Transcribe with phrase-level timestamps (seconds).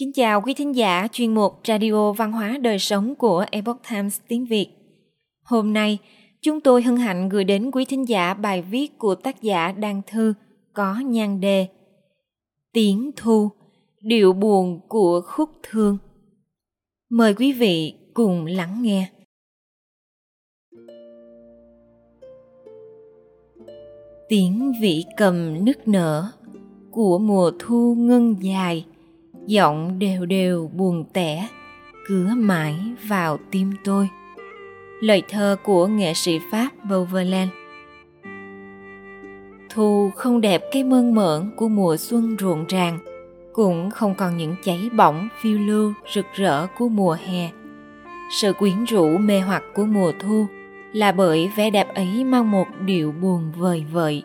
[0.00, 4.20] Kính chào quý thính giả chuyên mục Radio Văn hóa Đời Sống của Epoch Times
[4.28, 4.68] tiếng Việt.
[5.44, 5.98] Hôm nay,
[6.42, 10.02] chúng tôi hân hạnh gửi đến quý thính giả bài viết của tác giả Đăng
[10.06, 10.34] Thư
[10.72, 11.66] có nhan đề
[12.72, 13.50] Tiếng Thu,
[14.02, 15.98] điệu buồn của khúc thương.
[17.10, 19.10] Mời quý vị cùng lắng nghe.
[24.28, 26.30] Tiếng vị cầm nức nở
[26.90, 28.84] của mùa thu ngân dài
[29.50, 31.48] giọng đều đều buồn tẻ,
[32.08, 32.74] cứa mãi
[33.08, 34.08] vào tim tôi.
[35.00, 37.50] Lời thơ của nghệ sĩ pháp Beauverland
[39.70, 42.98] thu không đẹp cái mơn mởn của mùa xuân rộn ràng,
[43.52, 47.50] cũng không còn những cháy bỏng phiêu lưu rực rỡ của mùa hè.
[48.40, 50.46] Sự quyến rũ mê hoặc của mùa thu
[50.92, 54.22] là bởi vẻ đẹp ấy mang một điệu buồn vời vợi.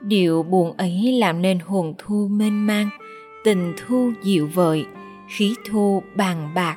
[0.00, 2.88] Điệu buồn ấy làm nên hồn thu mênh mang
[3.44, 4.86] tình thu dịu vợi
[5.28, 6.76] khí thu bàn bạc,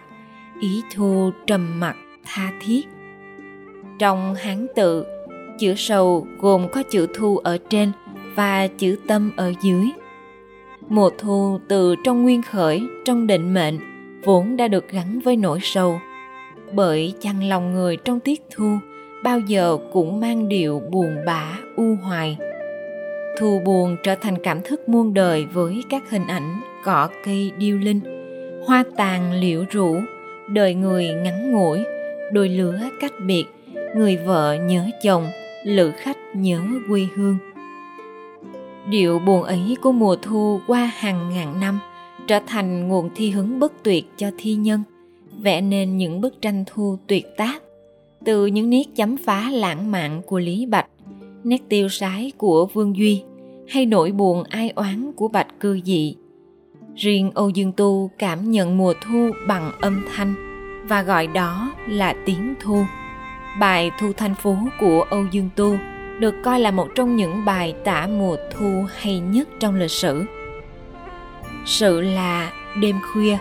[0.59, 1.95] ý thu trầm mặc
[2.26, 2.88] tha thiết.
[4.00, 5.06] Trong hán tự,
[5.59, 7.92] chữ sầu gồm có chữ thu ở trên
[8.36, 9.86] và chữ tâm ở dưới.
[10.90, 13.80] Mùa thu từ trong nguyên khởi, trong định mệnh,
[14.23, 16.00] vốn đã được gắn với nỗi sầu.
[16.73, 18.78] Bởi chăng lòng người trong tiết thu,
[19.23, 22.38] bao giờ cũng mang điệu buồn bã, u hoài
[23.42, 27.78] thu buồn trở thành cảm thức muôn đời với các hình ảnh, cỏ cây điêu
[27.78, 28.00] linh,
[28.66, 29.95] hoa tàn liễu rũ,
[30.50, 31.84] đời người ngắn ngủi,
[32.31, 33.45] đôi lứa cách biệt,
[33.95, 35.28] người vợ nhớ chồng,
[35.64, 37.38] lữ khách nhớ quê hương.
[38.89, 41.80] Điệu buồn ấy của mùa thu qua hàng ngàn năm
[42.28, 44.84] trở thành nguồn thi hứng bất tuyệt cho thi nhân,
[45.42, 47.64] vẽ nên những bức tranh thu tuyệt tác,
[48.25, 50.88] từ những nét chấm phá lãng mạn của lý bạch,
[51.44, 53.23] nét tiêu sái của vương duy
[53.72, 56.16] hay nỗi buồn ai oán của bạch cư dị.
[56.95, 60.34] Riêng âu dương tu cảm nhận mùa thu bằng âm thanh
[60.88, 62.84] và gọi đó là tiếng thu.
[63.59, 65.78] Bài thu thanh phố của âu dương tu
[66.19, 70.25] được coi là một trong những bài tả mùa thu hay nhất trong lịch sử.
[71.66, 72.51] Sự là
[72.81, 73.38] đêm khuya,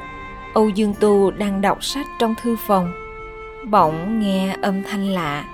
[0.55, 2.93] âu dương tu đang đọc sách trong thư phòng.
[3.71, 5.45] Bỗng nghe âm thanh lạ,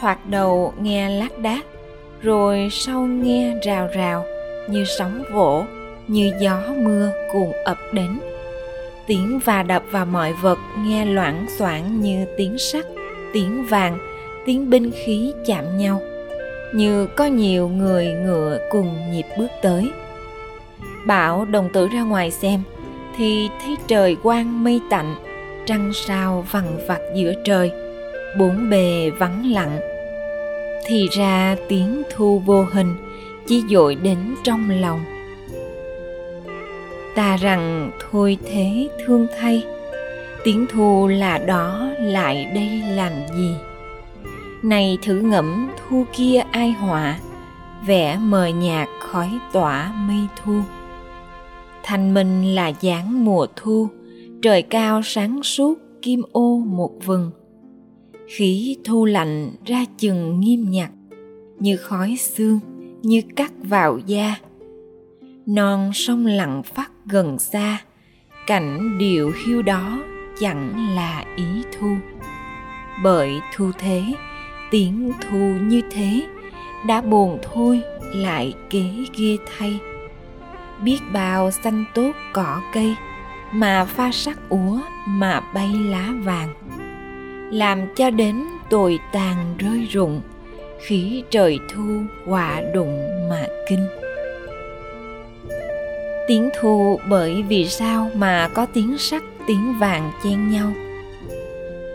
[0.00, 1.66] thoạt đầu nghe lác đác
[2.22, 4.26] rồi sau nghe rào rào
[4.68, 5.64] như sóng vỗ,
[6.08, 8.18] như gió mưa cuồng ập đến.
[9.06, 12.86] Tiếng va đập vào mọi vật nghe loảng xoảng như tiếng sắt,
[13.32, 13.98] tiếng vàng,
[14.46, 16.00] tiếng binh khí chạm nhau,
[16.74, 19.90] như có nhiều người ngựa cùng nhịp bước tới.
[21.06, 22.62] Bảo đồng tử ra ngoài xem,
[23.16, 25.14] thì thấy trời quang mây tạnh,
[25.66, 27.70] trăng sao vằn vặt giữa trời,
[28.38, 29.89] bốn bề vắng lặng
[30.86, 32.94] thì ra tiếng thu vô hình,
[33.46, 35.00] chỉ dội đến trong lòng.
[37.14, 39.64] Ta rằng, thôi thế, thương thay,
[40.44, 43.54] tiếng thu là đó, lại đây làm gì?
[44.62, 47.18] Này thử ngẫm, thu kia ai họa?
[47.86, 50.60] Vẽ mờ nhạt khói tỏa mây thu.
[51.82, 53.88] Thanh minh là dáng mùa thu,
[54.42, 57.30] trời cao sáng suốt, kim ô một vừng
[58.36, 60.90] khí thu lạnh ra chừng nghiêm nhặt,
[61.58, 62.60] như khói xương,
[63.02, 64.36] như cắt vào da.
[65.46, 67.78] Non sông lặng phát gần xa,
[68.46, 70.02] cảnh điệu hiu đó
[70.40, 71.96] chẳng là ý thu.
[73.02, 74.02] Bởi thu thế,
[74.70, 76.22] tiếng thu như thế,
[76.86, 77.82] đã buồn thôi,
[78.14, 78.84] lại kế
[79.18, 79.78] ghê thay.
[80.84, 82.94] Biết bao xanh tốt cỏ cây,
[83.52, 86.54] mà pha sắc úa mà bay lá vàng
[87.50, 90.20] làm cho đến tồi tàn rơi rụng,
[90.80, 93.86] khí trời thu quả đụng mà kinh.
[96.28, 100.72] Tiếng thu bởi vì sao mà có tiếng sắt, tiếng vàng chen nhau?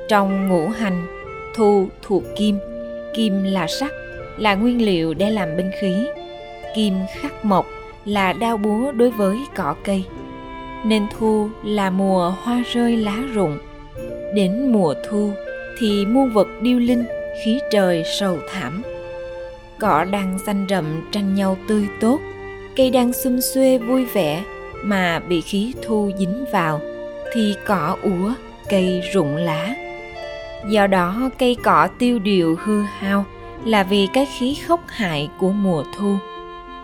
[0.09, 1.07] Trong ngũ hành
[1.55, 2.57] thu thuộc kim.
[3.15, 3.91] Kim là sắt,
[4.37, 6.05] là nguyên liệu để làm binh khí.
[6.75, 7.65] Kim khắc mộc
[8.05, 10.03] là đao búa đối với cỏ cây.
[10.85, 13.57] Nên thu là mùa hoa rơi lá rụng.
[14.33, 15.31] Đến mùa thu
[15.79, 17.03] thì muôn vật điêu linh,
[17.43, 18.81] khí trời sầu thảm.
[19.79, 22.19] Cỏ đang xanh rậm tranh nhau tươi tốt,
[22.75, 24.43] cây đang xum xuê vui vẻ
[24.83, 26.81] mà bị khí thu dính vào,
[27.33, 28.33] thì cỏ úa,
[28.69, 29.75] cây rụng lá.
[30.69, 33.25] Do đó cây cỏ tiêu điều hư hao
[33.65, 36.15] là vì cái khí khốc hại của mùa thu,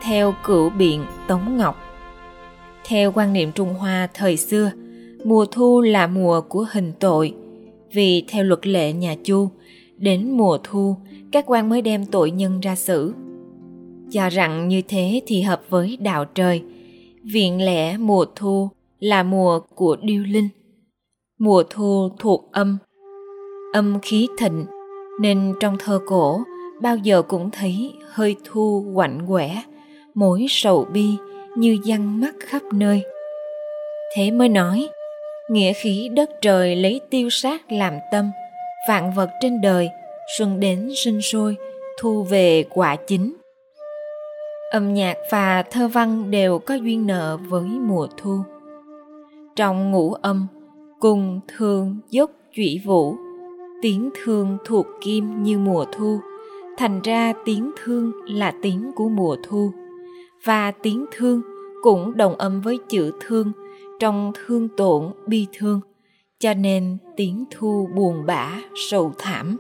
[0.04, 1.82] theo cửu biện tống ngọc.
[2.88, 4.72] Theo quan niệm trung hoa thời xưa,
[5.24, 7.34] mùa thu là mùa của hình tội
[7.94, 9.50] vì theo luật lệ nhà chu
[9.98, 10.96] đến mùa thu
[11.32, 13.14] các quan mới đem tội nhân ra xử
[14.12, 16.64] cho rằng như thế thì hợp với đạo trời
[17.24, 20.50] viện lẽ mùa thu là mùa của điêu linh.
[21.40, 22.78] Mùa thu thuộc âm,
[23.74, 24.66] âm khí thịnh,
[25.22, 26.44] nên trong thơ cổ
[26.82, 29.64] bao giờ cũng thấy hơi thu quạnh quẻ,
[30.14, 31.06] mối sầu bi
[31.58, 33.04] như văng mắt khắp nơi.
[34.16, 34.90] Thế mới nói,
[35.50, 38.32] nghĩa khí đất trời lấy tiêu sát làm tâm,
[38.88, 39.90] vạn vật trên đời,
[40.38, 41.56] xuân đến sinh sôi,
[42.00, 43.36] thu về quả chính.
[44.72, 48.40] Âm nhạc và thơ văn đều có duyên nợ với mùa thu.
[49.56, 50.48] Trong ngũ âm,
[51.00, 53.16] cùng thương dốc chủy vũ,
[53.82, 56.20] tiếng thương thuộc kim như mùa thu,
[56.78, 59.72] thành ra tiếng thương là tiếng của mùa thu.
[60.46, 61.42] Và tiếng thương
[61.84, 63.52] cũng đồng âm với chữ thương
[64.02, 65.82] trong thương tổn bi thương,
[66.40, 69.58] cho nên tiếng thu buồn bã, sầu thảm.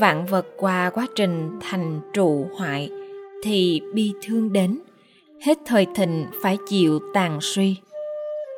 [0.00, 2.90] Vạn vật qua quá trình thành trụ hoại
[3.44, 4.78] thì bi thương đến,
[5.42, 7.76] hết thời thịnh phải chịu tàn suy.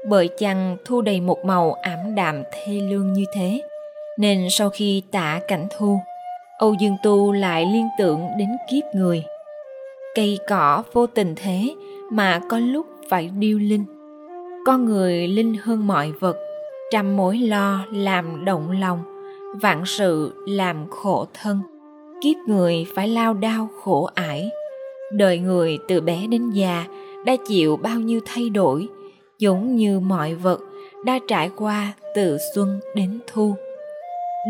[0.08, 3.62] Bởi chăng thu đầy một màu ảm đạm thê lương như thế,
[4.18, 5.98] nên sau khi tả cảnh thu,
[6.58, 9.24] Âu Dương Tu lại liên tưởng đến kiếp người.
[10.14, 11.74] Cây cỏ vô tình thế
[12.10, 13.99] mà có lúc phải điêu linh.
[14.70, 16.36] Con người linh hơn mọi vật,
[16.90, 19.02] trăm mối lo làm động lòng,
[19.60, 21.60] vạn sự làm khổ thân.
[22.22, 24.50] Kiếp người phải lao đao khổ ải,
[25.12, 26.84] đời người từ bé đến già
[27.26, 28.88] đã chịu bao nhiêu thay đổi
[29.38, 30.60] giống như mọi vật
[31.04, 33.54] đã trải qua từ xuân đến thu.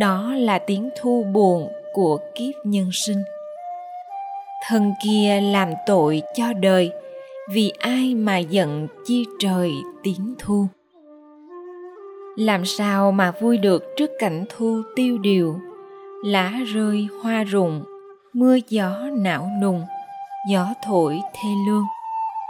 [0.00, 3.22] Đó là tiếng thu buồn của kiếp nhân sinh.
[4.68, 6.92] Thân kia làm tội cho đời
[7.54, 10.66] vì ai mà giận chi trời tiếng thu?
[12.36, 15.58] Làm sao mà vui được trước cảnh thu tiêu điều?
[16.24, 17.84] Lá rơi hoa rụng,
[18.32, 19.82] mưa gió não nùng,
[20.50, 21.84] gió thổi thê lương.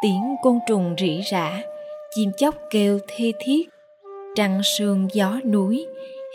[0.02, 1.62] Tiếng côn trùng rỉ rả,
[2.16, 3.68] chim chóc kêu thê thiết.
[4.34, 5.86] Trăng sương gió núi,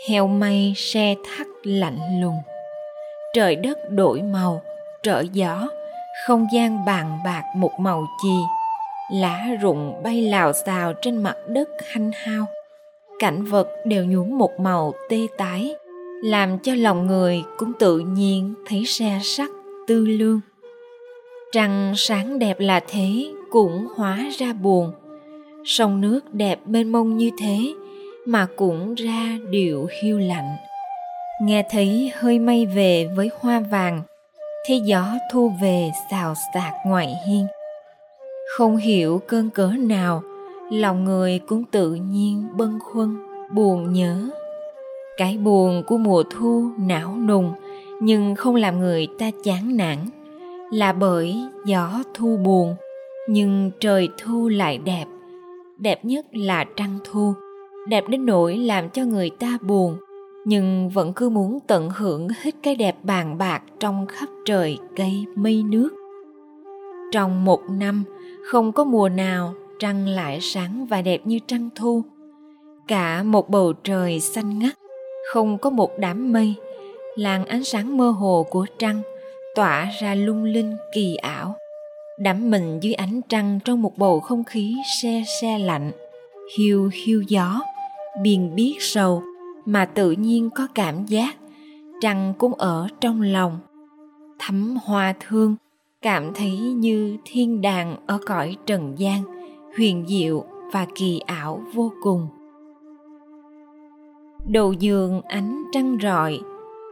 [0.08, 2.38] heo mây xe thắt lạnh lùng.
[3.34, 4.62] Trời đất đổi màu,
[5.02, 5.68] trở gió,
[6.26, 8.36] không gian bàn bạc một màu chì
[9.10, 12.46] lá rụng bay lào xào trên mặt đất hanh hao.
[13.18, 15.74] Cảnh vật đều nhuốm một màu tê tái,
[16.22, 19.50] làm cho lòng người cũng tự nhiên thấy xe sắc
[19.86, 20.40] tư lương.
[21.52, 24.92] Trăng sáng đẹp là thế cũng hóa ra buồn.
[25.64, 27.58] Sông nước đẹp mênh mông như thế
[28.26, 30.56] mà cũng ra điệu hiu lạnh.
[31.42, 34.02] Nghe thấy hơi mây về với hoa vàng,
[34.68, 37.46] thấy gió thu về xào xạc ngoại hiên
[38.56, 40.22] không hiểu cơn cỡ nào,
[40.70, 43.16] lòng người cũng tự nhiên bâng khuâng,
[43.54, 44.30] buồn nhớ.
[45.16, 47.52] Cái buồn của mùa thu não nùng,
[48.00, 49.98] nhưng không làm người ta chán nản.
[50.72, 51.36] Là bởi
[51.66, 52.74] gió thu buồn,
[53.28, 55.04] nhưng trời thu lại đẹp.
[55.78, 57.34] Đẹp nhất là trăng thu.
[57.88, 59.96] Đẹp đến nỗi làm cho người ta buồn,
[60.44, 65.24] nhưng vẫn cứ muốn tận hưởng hết cái đẹp bàn bạc trong khắp trời cây
[65.34, 65.90] mây nước.
[67.12, 68.04] Trong một năm
[68.46, 72.02] không có mùa nào trăng lại sáng và đẹp như trăng thu.
[72.88, 74.74] Cả một bầu trời xanh ngắt,
[75.32, 76.54] không có một đám mây.
[77.16, 79.02] Làn ánh sáng mơ hồ của trăng
[79.54, 81.54] tỏa ra lung linh, kỳ ảo.
[82.18, 85.92] Đắm mình dưới ánh trăng trong một bầu không khí se se lạnh,
[86.58, 87.60] hiu hiu gió
[88.22, 89.22] biền biết sầu
[89.64, 91.36] mà tự nhiên có cảm giác.
[92.00, 93.58] Trăng cũng ở trong lòng
[94.38, 95.56] thấm hoa thương
[96.06, 99.22] cảm thấy như thiên đàng ở cõi trần gian,
[99.76, 102.26] huyền diệu và kỳ ảo vô cùng.
[104.48, 106.40] Đầu giường ánh trăng rọi,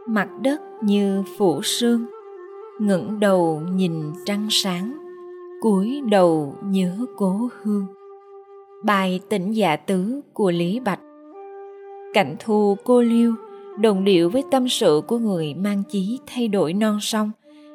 [0.06, 2.06] mặt đất như phủ sương,
[2.80, 4.96] ngẩng đầu nhìn trăng sáng,
[5.60, 7.86] cúi đầu nhớ cố hương.
[8.84, 11.00] Bài tỉnh dạ tứ của lý bạch.
[12.14, 13.34] Cảnh thu cô liêu,
[13.78, 17.30] đồng điệu với tâm sự của người mang chí thay đổi non sông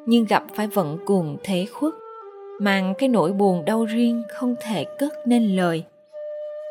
[0.09, 1.93] nhưng gặp phải vận cuồng thế khuất,
[2.59, 5.83] mang cái nỗi buồn đau riêng không thể cất nên lời.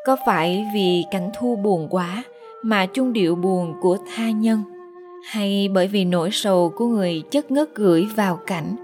[0.05, 2.25] Có phải vì cảnh thu buồn quá
[2.63, 4.63] mà chung điệu buồn của tha nhân,
[5.31, 8.77] hay bởi vì nỗi sầu của người chất ngất gửi vào cảnh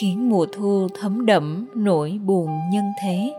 [0.00, 3.32] khiến mùa thu thấm đẫm nỗi buồn nhân thế?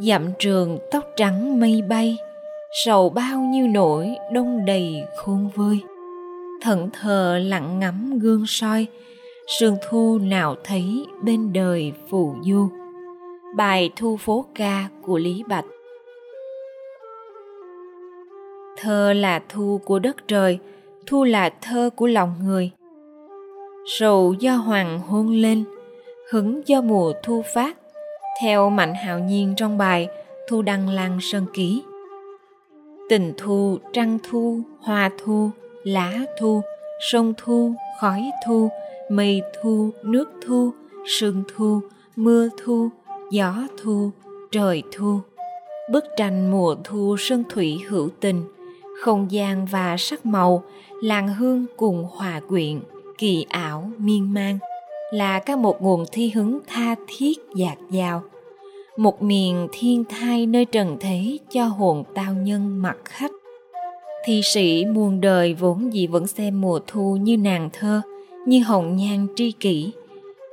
[0.00, 2.16] Dặm trường tóc trắng mây bay,
[2.84, 5.80] sầu bao nhiêu nỗi đông đầy khôn vơi
[6.60, 8.86] thận thờ lặng ngắm gương soi
[9.58, 12.68] sương thu nào thấy bên đời phù du.
[13.56, 15.64] Bài thu phố ca của lý bạch.
[18.76, 20.58] Thơ là thu của đất trời
[21.06, 22.70] thu là thơ của lòng người.
[23.98, 25.64] Sầu do hoàng hôn lên
[26.30, 27.76] hứng do mùa thu phát.
[28.40, 30.08] Theo mạnh hạo nhiên trong bài
[30.48, 31.82] Thu Đăng Lan Sơn Ký
[33.08, 35.50] Tình thu, trăng thu, hoa thu,
[35.88, 36.62] lá thu,
[37.00, 38.70] sông thu, khói thu,
[39.10, 40.72] mây thu, nước thu,
[41.06, 41.80] sương thu,
[42.16, 42.88] mưa thu,
[43.30, 44.10] gió thu,
[44.50, 45.20] trời thu.
[45.92, 48.44] Bức tranh mùa thu sơn thủy hữu tình,
[49.02, 50.62] không gian và sắc màu,
[51.02, 52.80] làng hương cùng hòa quyện,
[53.18, 54.58] kỳ ảo, miên man,
[55.10, 58.22] là các một nguồn thi hứng tha thiết dạt dào.
[58.96, 63.30] Một miền thiên thai nơi trần thế cho hồn tao nhân mặc khách.
[64.24, 68.00] Thi sĩ muôn đời vốn gì vẫn xem mùa thu như nàng thơ,
[68.46, 69.92] như hồng nhan tri kỷ.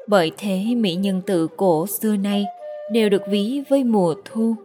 [0.08, 2.46] Bởi thế mỹ nhân tự cổ xưa nay
[2.92, 4.56] đều được ví với mùa thu.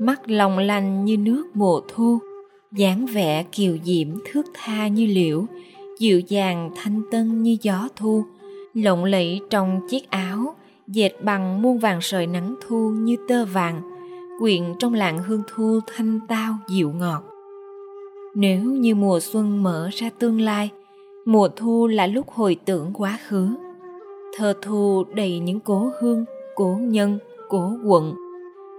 [0.00, 2.18] Mắt lòng lành như nước mùa thu,
[2.72, 5.44] dáng vẻ kiều diễm thước tha như liễu,
[5.98, 8.24] dịu dàng thanh tân như gió thu,
[8.74, 10.54] lộng lẫy trong chiếc áo
[10.86, 13.80] dệt bằng muôn vàng sợi nắng thu như tơ vàng,
[14.40, 17.29] quyện trong làng hương thu thanh tao dịu ngọt.
[18.34, 20.70] Nếu như mùa xuân mở ra tương lai,
[21.24, 23.48] mùa thu là lúc hồi tưởng quá khứ.
[24.36, 27.18] Thơ thu đầy những cố hương, cố nhân,
[27.48, 28.14] cố quận,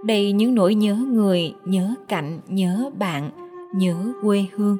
[0.04, 3.30] đầy những nỗi nhớ người, nhớ cảnh, nhớ bạn,
[3.74, 4.76] nhớ quê hương.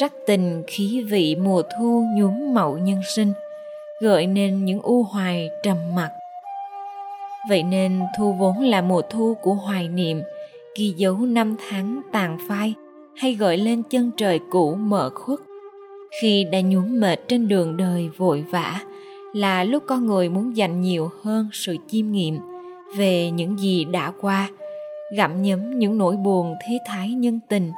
[0.00, 3.32] Sắc tình khí vị mùa thu nhuốm màu nhân sinh,
[4.02, 6.10] gợi nên những u hoài trầm mặc.
[7.48, 10.22] Vậy nên thu vốn là mùa thu của hoài niệm,
[10.78, 12.74] ghi dấu năm tháng tàn phai
[13.16, 15.38] hay gọi lên chân trời cũ mở khuất.
[16.22, 18.80] Khi đã nhuốm mệt trên đường đời vội vã,
[19.32, 22.38] là lúc con người muốn dành nhiều hơn sự chiêm nghiệm
[22.96, 24.48] về những gì đã qua,
[25.16, 27.72] gặm nhấm những nỗi buồn thế thái nhân tình,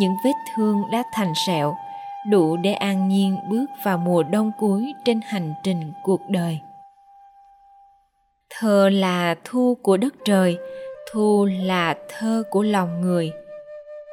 [0.00, 1.74] những vết thương đã thành sẹo,
[2.30, 6.58] đủ để an nhiên bước vào mùa đông cuối trên hành trình cuộc đời.
[8.50, 10.58] Thơ là thu của đất trời,
[11.12, 13.32] thu là thơ của lòng người.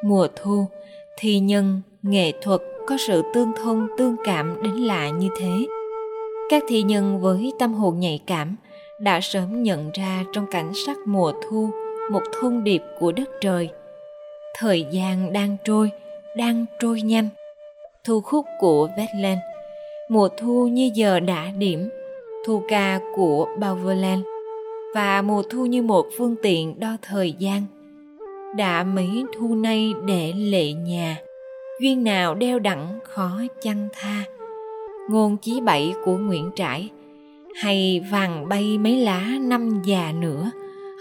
[0.03, 0.65] Mùa thu,
[1.17, 5.67] thi nhân, nghệ thuật có sự tương thông tương cảm đến lạ như thế.
[6.49, 8.55] Các thi nhân với tâm hồn nhạy cảm
[8.99, 11.69] đã sớm nhận ra trong cảnh sắc mùa thu
[12.11, 13.69] một thông điệp của đất trời.
[14.57, 15.91] Thời gian đang trôi,
[16.37, 17.29] đang trôi nhanh.
[18.03, 19.39] Thu khúc của Vetland
[20.09, 21.89] mùa thu như giờ đã điểm,
[22.45, 24.21] thu ca của Bauerland
[24.95, 27.63] và mùa thu như một phương tiện đo thời gian.
[28.55, 31.17] Đã mấy thu nay để lệ nhà,
[31.81, 34.23] duyên nào đeo đẳng khó chăng tha.
[35.09, 36.89] Ngôn chí bảy của Nguyễn Trãi
[37.61, 40.51] hay vàng bay mấy lá năm già nữa,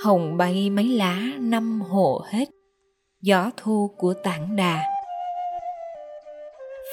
[0.05, 2.45] hồng bay mấy lá năm hộ hết.
[3.23, 4.85] Gió thu của tảng đà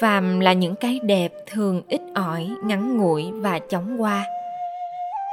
[0.00, 4.24] phàm là những cái đẹp thường ít ỏi ngắn ngủi và chóng qua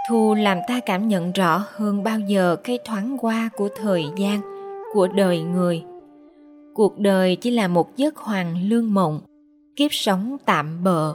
[0.09, 4.52] thu làm ta cảm nhận rõ hơn bao giờ cái thoáng qua của thời gian
[4.93, 5.83] của đời người.
[6.73, 9.21] Cuộc đời chỉ là một giấc hoàng lương mộng,
[9.75, 11.13] kiếp sống tạm bợ,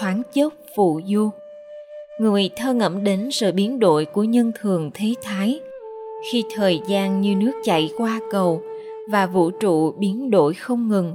[0.00, 1.30] thoáng chốc phụ du.
[2.20, 5.60] Người thơ ngẫm đến sự biến đổi của nhân thường thế thái,
[6.32, 8.62] khi thời gian như nước chảy qua cầu
[9.10, 11.14] và vũ trụ biến đổi không ngừng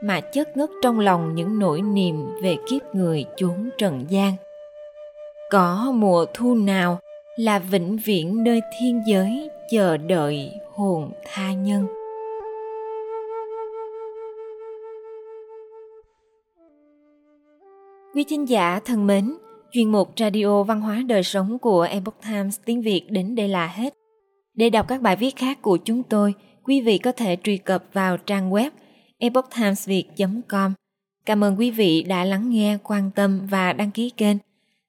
[0.00, 4.32] mà chất ngất trong lòng những nỗi niềm về kiếp người chốn trần gian.
[5.50, 6.98] Có mùa thu nào
[7.36, 11.86] là vĩnh viễn nơi thiên giới chờ đợi hồn tha nhân
[18.14, 19.34] quý thính giả thân mến
[19.72, 23.66] chuyên mục radio văn hóa đời sống của epoch times tiếng việt đến đây là
[23.66, 23.94] hết
[24.54, 27.84] để đọc các bài viết khác của chúng tôi quý vị có thể truy cập
[27.92, 28.70] vào trang web
[29.18, 30.72] epochtimesviet.com.
[31.26, 34.36] Cảm ơn quý vị đã lắng nghe, quan tâm và đăng ký kênh.